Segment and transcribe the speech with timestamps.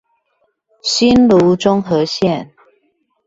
[0.81, 2.53] 新蘆中和線